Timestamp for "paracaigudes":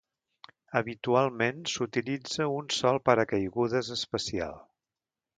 3.09-3.91